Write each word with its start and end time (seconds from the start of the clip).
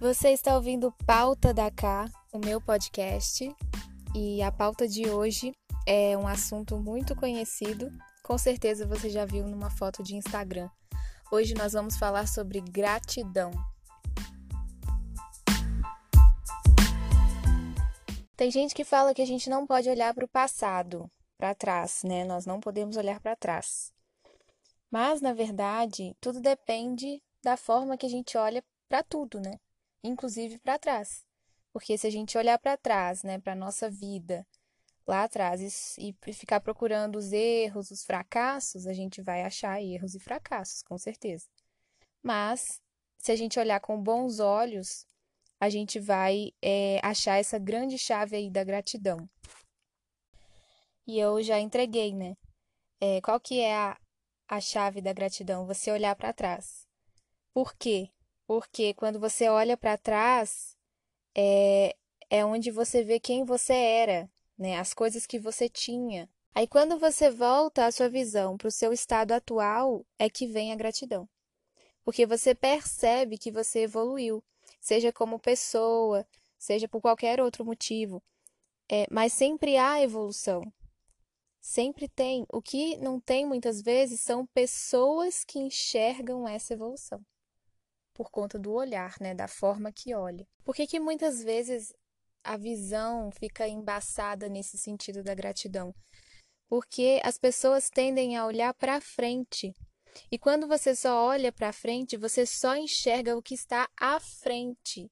Você 0.00 0.30
está 0.30 0.54
ouvindo 0.54 0.90
Pauta 1.06 1.52
da 1.52 1.70
Cá, 1.70 2.10
o 2.32 2.38
meu 2.38 2.58
podcast, 2.58 3.54
e 4.14 4.42
a 4.42 4.50
pauta 4.50 4.88
de 4.88 5.10
hoje 5.10 5.52
é 5.86 6.16
um 6.16 6.26
assunto 6.26 6.78
muito 6.78 7.14
conhecido, 7.14 7.92
com 8.22 8.38
certeza 8.38 8.86
você 8.86 9.10
já 9.10 9.26
viu 9.26 9.46
numa 9.46 9.68
foto 9.68 10.02
de 10.02 10.16
Instagram. 10.16 10.70
Hoje 11.30 11.52
nós 11.52 11.74
vamos 11.74 11.98
falar 11.98 12.26
sobre 12.26 12.62
gratidão. 12.62 13.50
Tem 18.34 18.50
gente 18.50 18.74
que 18.74 18.84
fala 18.84 19.12
que 19.12 19.20
a 19.20 19.26
gente 19.26 19.50
não 19.50 19.66
pode 19.66 19.90
olhar 19.90 20.14
para 20.14 20.24
o 20.24 20.28
passado, 20.28 21.10
para 21.36 21.54
trás, 21.54 22.00
né? 22.04 22.24
Nós 22.24 22.46
não 22.46 22.58
podemos 22.58 22.96
olhar 22.96 23.20
para 23.20 23.36
trás. 23.36 23.92
Mas, 24.90 25.20
na 25.20 25.34
verdade, 25.34 26.16
tudo 26.18 26.40
depende 26.40 27.22
da 27.44 27.58
forma 27.58 27.98
que 27.98 28.06
a 28.06 28.10
gente 28.10 28.38
olha 28.38 28.64
para 28.88 29.02
tudo, 29.02 29.38
né? 29.38 29.58
Inclusive 30.02 30.58
para 30.58 30.78
trás. 30.78 31.24
Porque 31.72 31.96
se 31.96 32.06
a 32.06 32.10
gente 32.10 32.36
olhar 32.36 32.58
para 32.58 32.76
trás, 32.76 33.22
né, 33.22 33.38
para 33.38 33.54
nossa 33.54 33.88
vida, 33.88 34.46
lá 35.06 35.24
atrás 35.24 35.96
e, 35.98 36.16
e 36.26 36.32
ficar 36.32 36.60
procurando 36.60 37.16
os 37.16 37.32
erros, 37.32 37.90
os 37.90 38.04
fracassos, 38.04 38.86
a 38.86 38.92
gente 38.92 39.20
vai 39.20 39.42
achar 39.42 39.82
erros 39.82 40.14
e 40.14 40.20
fracassos, 40.20 40.82
com 40.82 40.96
certeza. 40.98 41.46
Mas 42.22 42.80
se 43.18 43.32
a 43.32 43.36
gente 43.36 43.58
olhar 43.58 43.80
com 43.80 44.00
bons 44.00 44.40
olhos, 44.40 45.06
a 45.60 45.68
gente 45.68 46.00
vai 46.00 46.52
é, 46.62 47.00
achar 47.02 47.38
essa 47.38 47.58
grande 47.58 47.98
chave 47.98 48.36
aí 48.36 48.50
da 48.50 48.64
gratidão. 48.64 49.28
E 51.06 51.18
eu 51.18 51.42
já 51.42 51.58
entreguei, 51.58 52.14
né? 52.14 52.36
É, 53.00 53.20
qual 53.20 53.40
que 53.40 53.60
é 53.60 53.74
a, 53.74 53.98
a 54.48 54.60
chave 54.60 55.00
da 55.02 55.12
gratidão? 55.12 55.66
Você 55.66 55.90
olhar 55.90 56.14
para 56.14 56.32
trás. 56.32 56.86
Por 57.52 57.74
quê? 57.74 58.10
Porque 58.50 58.92
quando 58.94 59.20
você 59.20 59.48
olha 59.48 59.76
para 59.76 59.96
trás, 59.96 60.76
é, 61.36 61.94
é 62.28 62.44
onde 62.44 62.72
você 62.72 63.04
vê 63.04 63.20
quem 63.20 63.44
você 63.44 63.72
era, 63.72 64.28
né? 64.58 64.76
As 64.76 64.92
coisas 64.92 65.24
que 65.24 65.38
você 65.38 65.68
tinha. 65.68 66.28
Aí 66.52 66.66
quando 66.66 66.98
você 66.98 67.30
volta 67.30 67.86
a 67.86 67.92
sua 67.92 68.08
visão 68.08 68.56
para 68.56 68.66
o 68.66 68.72
seu 68.72 68.92
estado 68.92 69.30
atual, 69.30 70.04
é 70.18 70.28
que 70.28 70.48
vem 70.48 70.72
a 70.72 70.74
gratidão. 70.74 71.28
Porque 72.04 72.26
você 72.26 72.52
percebe 72.52 73.38
que 73.38 73.52
você 73.52 73.82
evoluiu, 73.82 74.42
seja 74.80 75.12
como 75.12 75.38
pessoa, 75.38 76.26
seja 76.58 76.88
por 76.88 77.00
qualquer 77.00 77.40
outro 77.40 77.64
motivo. 77.64 78.20
É, 78.88 79.06
mas 79.12 79.32
sempre 79.32 79.76
há 79.76 80.02
evolução. 80.02 80.64
Sempre 81.60 82.08
tem. 82.08 82.44
O 82.52 82.60
que 82.60 82.96
não 82.96 83.20
tem 83.20 83.46
muitas 83.46 83.80
vezes 83.80 84.20
são 84.20 84.44
pessoas 84.44 85.44
que 85.44 85.60
enxergam 85.60 86.48
essa 86.48 86.74
evolução 86.74 87.24
por 88.20 88.30
conta 88.30 88.58
do 88.58 88.70
olhar, 88.74 89.14
né, 89.18 89.34
da 89.34 89.48
forma 89.48 89.90
que 89.90 90.14
olha. 90.14 90.46
Por 90.62 90.74
que, 90.74 90.86
que 90.86 91.00
muitas 91.00 91.42
vezes 91.42 91.90
a 92.44 92.54
visão 92.54 93.30
fica 93.30 93.66
embaçada 93.66 94.46
nesse 94.46 94.76
sentido 94.76 95.24
da 95.24 95.34
gratidão? 95.34 95.94
Porque 96.68 97.18
as 97.24 97.38
pessoas 97.38 97.88
tendem 97.88 98.36
a 98.36 98.44
olhar 98.44 98.74
para 98.74 99.00
frente. 99.00 99.72
E 100.30 100.38
quando 100.38 100.68
você 100.68 100.94
só 100.94 101.28
olha 101.28 101.50
para 101.50 101.72
frente, 101.72 102.18
você 102.18 102.44
só 102.44 102.76
enxerga 102.76 103.38
o 103.38 103.42
que 103.42 103.54
está 103.54 103.88
à 103.98 104.20
frente. 104.20 105.10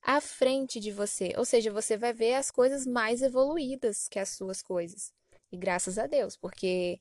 À 0.00 0.18
frente 0.18 0.80
de 0.80 0.90
você. 0.90 1.34
Ou 1.36 1.44
seja, 1.44 1.70
você 1.70 1.94
vai 1.98 2.14
ver 2.14 2.36
as 2.36 2.50
coisas 2.50 2.86
mais 2.86 3.20
evoluídas 3.20 4.08
que 4.08 4.18
as 4.18 4.30
suas 4.30 4.62
coisas. 4.62 5.12
E 5.52 5.58
graças 5.58 5.98
a 5.98 6.06
Deus, 6.06 6.38
porque 6.38 6.98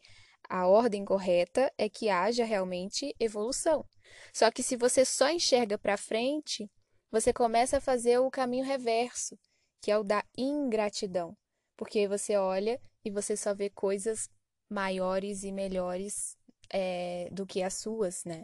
a 0.50 0.68
ordem 0.68 1.04
correta 1.06 1.72
é 1.78 1.90
que 1.90 2.10
haja 2.10 2.46
realmente 2.46 3.16
evolução. 3.20 3.86
Só 4.34 4.52
que 4.52 4.64
se 4.64 4.76
você 4.76 5.04
só 5.04 5.30
enxerga 5.30 5.78
para 5.78 5.98
frente, 5.98 6.70
você 7.12 7.32
começa 7.32 7.78
a 7.78 7.82
fazer 7.82 8.20
o 8.20 8.32
caminho 8.32 8.66
reverso, 8.66 9.38
que 9.82 9.92
é 9.92 9.98
o 9.98 10.04
da 10.04 10.24
ingratidão. 10.38 11.36
Porque 11.78 12.08
você 12.08 12.36
olha 12.38 12.80
e 13.04 13.12
você 13.12 13.36
só 13.36 13.54
vê 13.54 13.70
coisas 13.70 14.30
maiores 14.70 15.44
e 15.44 15.52
melhores 15.52 16.38
é, 16.70 17.30
do 17.32 17.46
que 17.46 17.62
as 17.62 17.76
suas, 17.76 18.24
né? 18.26 18.44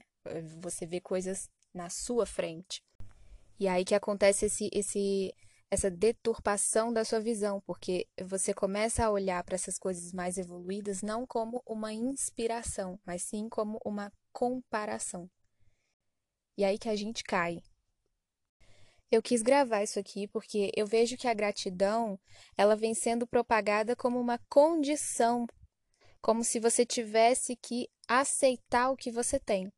Você 0.61 0.85
vê 0.85 0.99
coisas 0.99 1.49
na 1.73 1.89
sua 1.89 2.25
frente. 2.25 2.83
E 3.59 3.67
aí 3.67 3.83
que 3.85 3.95
acontece 3.95 4.45
esse, 4.45 4.69
esse, 4.73 5.33
essa 5.71 5.89
deturpação 5.89 6.91
da 6.91 7.05
sua 7.05 7.21
visão, 7.21 7.61
porque 7.61 8.05
você 8.21 8.53
começa 8.53 9.05
a 9.05 9.09
olhar 9.09 9.41
para 9.45 9.55
essas 9.55 9.79
coisas 9.79 10.11
mais 10.11 10.37
evoluídas 10.37 11.01
não 11.01 11.25
como 11.25 11.63
uma 11.65 11.93
inspiração, 11.93 12.99
mas 13.05 13.23
sim 13.23 13.47
como 13.47 13.79
uma 13.85 14.11
comparação. 14.33 15.29
E 16.57 16.65
aí 16.65 16.77
que 16.77 16.89
a 16.89 16.95
gente 16.95 17.23
cai. 17.23 17.63
Eu 19.09 19.21
quis 19.21 19.41
gravar 19.41 19.81
isso 19.81 19.97
aqui 19.97 20.27
porque 20.27 20.71
eu 20.75 20.85
vejo 20.85 21.15
que 21.17 21.27
a 21.27 21.33
gratidão, 21.33 22.19
ela 22.57 22.75
vem 22.75 22.93
sendo 22.93 23.25
propagada 23.25 23.95
como 23.95 24.19
uma 24.19 24.39
condição, 24.49 25.47
como 26.21 26.43
se 26.43 26.59
você 26.59 26.85
tivesse 26.85 27.55
que 27.55 27.89
aceitar 28.09 28.89
o 28.89 28.97
que 28.97 29.09
você 29.09 29.39
tem. 29.39 29.71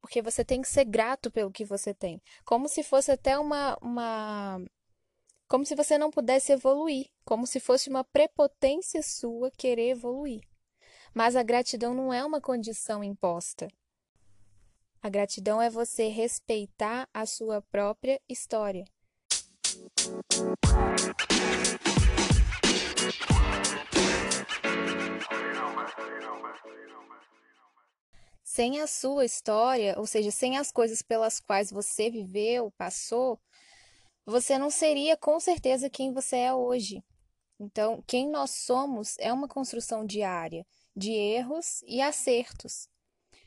Porque 0.00 0.22
você 0.22 0.44
tem 0.44 0.62
que 0.62 0.68
ser 0.68 0.84
grato 0.84 1.30
pelo 1.30 1.50
que 1.50 1.64
você 1.64 1.94
tem. 1.94 2.20
Como 2.44 2.68
se 2.68 2.82
fosse 2.82 3.10
até 3.10 3.38
uma, 3.38 3.76
uma 3.80 4.60
como 5.54 5.64
se 5.64 5.76
você 5.76 5.96
não 5.96 6.10
pudesse 6.10 6.50
evoluir, 6.50 7.06
como 7.24 7.46
se 7.46 7.60
fosse 7.60 7.88
uma 7.88 8.02
prepotência 8.02 9.00
sua 9.04 9.52
querer 9.52 9.90
evoluir. 9.90 10.40
Mas 11.14 11.36
a 11.36 11.44
gratidão 11.44 11.94
não 11.94 12.12
é 12.12 12.24
uma 12.24 12.40
condição 12.40 13.04
imposta. 13.04 13.68
A 15.00 15.08
gratidão 15.08 15.62
é 15.62 15.70
você 15.70 16.08
respeitar 16.08 17.08
a 17.14 17.24
sua 17.24 17.62
própria 17.62 18.20
história. 18.28 18.84
Sem 28.42 28.80
a 28.80 28.88
sua 28.88 29.24
história, 29.24 29.94
ou 29.98 30.06
seja, 30.08 30.32
sem 30.32 30.58
as 30.58 30.72
coisas 30.72 31.00
pelas 31.00 31.38
quais 31.38 31.70
você 31.70 32.10
viveu, 32.10 32.72
passou, 32.72 33.38
você 34.26 34.58
não 34.58 34.70
seria 34.70 35.16
com 35.16 35.38
certeza 35.38 35.90
quem 35.90 36.12
você 36.12 36.36
é 36.36 36.54
hoje. 36.54 37.02
Então, 37.60 38.02
quem 38.06 38.28
nós 38.28 38.50
somos 38.50 39.16
é 39.18 39.32
uma 39.32 39.46
construção 39.46 40.04
diária 40.04 40.66
de 40.96 41.12
erros 41.12 41.82
e 41.86 42.00
acertos. 42.00 42.88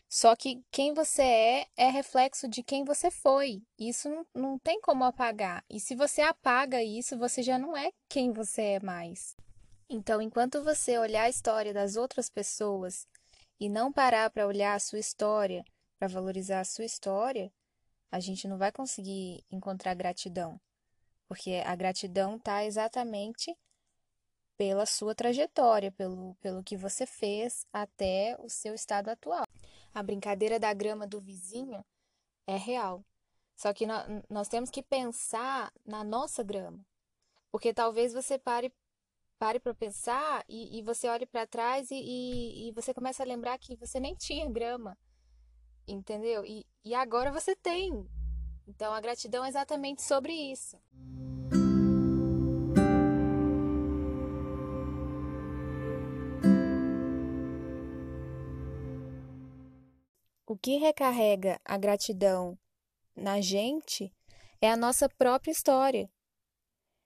Só 0.09 0.35
que 0.35 0.63
quem 0.71 0.93
você 0.93 1.21
é 1.21 1.67
é 1.75 1.89
reflexo 1.89 2.47
de 2.47 2.63
quem 2.63 2.85
você 2.85 3.11
foi. 3.11 3.61
Isso 3.77 4.09
não, 4.09 4.25
não 4.33 4.59
tem 4.59 4.79
como 4.79 5.03
apagar. 5.03 5.63
E 5.69 5.79
se 5.79 5.95
você 5.95 6.21
apaga 6.21 6.81
isso, 6.81 7.17
você 7.17 7.43
já 7.43 7.57
não 7.57 7.75
é 7.75 7.91
quem 8.07 8.31
você 8.31 8.61
é 8.61 8.79
mais. 8.79 9.35
Então, 9.89 10.21
enquanto 10.21 10.63
você 10.63 10.97
olhar 10.97 11.23
a 11.23 11.29
história 11.29 11.73
das 11.73 11.95
outras 11.95 12.29
pessoas 12.29 13.05
e 13.59 13.67
não 13.67 13.91
parar 13.91 14.29
para 14.29 14.47
olhar 14.47 14.75
a 14.75 14.79
sua 14.79 14.99
história, 14.99 15.65
para 15.99 16.07
valorizar 16.07 16.61
a 16.61 16.65
sua 16.65 16.85
história, 16.85 17.51
a 18.11 18.19
gente 18.19 18.47
não 18.47 18.57
vai 18.57 18.71
conseguir 18.71 19.43
encontrar 19.51 19.93
gratidão. 19.93 20.59
Porque 21.27 21.61
a 21.65 21.75
gratidão 21.75 22.37
está 22.37 22.63
exatamente 22.63 23.55
pela 24.57 24.85
sua 24.85 25.13
trajetória, 25.13 25.91
pelo, 25.91 26.35
pelo 26.35 26.63
que 26.63 26.75
você 26.75 27.05
fez 27.05 27.65
até 27.71 28.35
o 28.39 28.49
seu 28.49 28.73
estado 28.73 29.09
atual. 29.09 29.45
A 29.93 30.01
brincadeira 30.01 30.59
da 30.59 30.73
grama 30.73 31.05
do 31.05 31.21
vizinho 31.21 31.85
é 32.47 32.57
real. 32.57 33.05
Só 33.55 33.73
que 33.73 33.85
nós, 33.85 34.05
nós 34.29 34.47
temos 34.47 34.69
que 34.69 34.81
pensar 34.81 35.71
na 35.85 36.03
nossa 36.03 36.43
grama. 36.43 36.79
Porque 37.51 37.73
talvez 37.73 38.13
você 38.13 38.37
pare 38.37 38.73
pare 39.39 39.59
para 39.59 39.73
pensar 39.73 40.43
e, 40.49 40.79
e, 40.79 40.81
você 40.81 41.07
olhe 41.07 41.27
para 41.27 41.45
trás 41.45 41.91
e, 41.91 41.95
e, 41.95 42.69
e, 42.69 42.71
você 42.71 42.91
começa 42.91 43.21
a 43.21 43.25
lembrar 43.25 43.59
que 43.59 43.75
você 43.75 43.99
nem 43.99 44.15
tinha 44.15 44.49
grama. 44.49 44.97
Entendeu? 45.87 46.43
E, 46.43 46.65
e 46.83 46.95
agora 46.95 47.31
você 47.31 47.55
tem. 47.55 48.07
Então 48.67 48.93
a 48.93 48.99
gratidão 48.99 49.45
é 49.45 49.49
exatamente 49.49 50.01
sobre 50.01 50.33
isso. 50.33 50.79
O 60.49 60.55
que 60.55 60.77
recarrega 60.77 61.59
a 61.65 61.77
gratidão 61.77 62.57
na 63.13 63.41
gente 63.41 64.13
é 64.61 64.71
a 64.71 64.77
nossa 64.77 65.09
própria 65.09 65.51
história. 65.51 66.09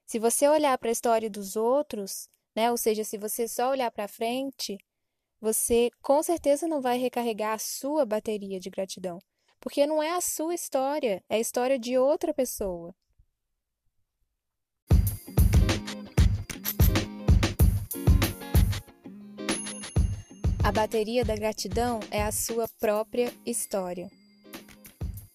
Se 0.06 0.20
você 0.20 0.48
olhar 0.48 0.78
para 0.78 0.90
a 0.90 0.92
história 0.92 1.28
dos 1.28 1.56
outros, 1.56 2.30
né, 2.56 2.70
ou 2.70 2.78
seja, 2.78 3.04
se 3.04 3.18
você 3.18 3.48
só 3.48 3.72
olhar 3.72 3.90
para 3.90 4.08
frente, 4.08 4.78
você 5.40 5.90
com 6.04 6.22
certeza 6.22 6.68
não 6.68 6.82
vai 6.82 7.00
recarregar 7.00 7.54
a 7.54 7.58
sua 7.58 8.06
bateria 8.06 8.60
de 8.60 8.70
gratidão, 8.70 9.18
porque 9.60 9.88
não 9.88 10.04
é 10.04 10.12
a 10.12 10.22
sua 10.22 10.54
história, 10.54 11.24
é 11.28 11.38
a 11.38 11.40
história 11.40 11.80
de 11.80 11.98
outra 11.98 12.36
pessoa. 12.36 12.94
A 20.71 20.73
bateria 20.73 21.25
da 21.25 21.35
gratidão 21.35 22.00
é 22.09 22.23
a 22.23 22.31
sua 22.31 22.65
própria 22.79 23.33
história. 23.45 24.09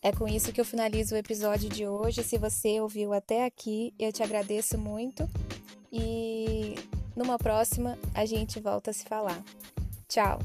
É 0.00 0.10
com 0.10 0.26
isso 0.26 0.50
que 0.50 0.58
eu 0.58 0.64
finalizo 0.64 1.14
o 1.14 1.18
episódio 1.18 1.68
de 1.68 1.86
hoje. 1.86 2.22
Se 2.22 2.38
você 2.38 2.80
ouviu 2.80 3.12
até 3.12 3.44
aqui, 3.44 3.92
eu 3.98 4.10
te 4.10 4.22
agradeço 4.22 4.78
muito 4.78 5.28
e 5.92 6.74
numa 7.14 7.36
próxima 7.36 7.98
a 8.14 8.24
gente 8.24 8.58
volta 8.60 8.90
a 8.90 8.94
se 8.94 9.04
falar. 9.04 9.44
Tchau! 10.08 10.38